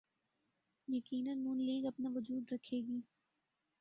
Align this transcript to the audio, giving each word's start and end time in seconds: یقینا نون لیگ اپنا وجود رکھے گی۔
یقینا 0.87 1.33
نون 1.43 1.57
لیگ 1.67 1.83
اپنا 1.85 2.09
وجود 2.15 2.43
رکھے 2.53 2.77
گی۔ 2.87 2.99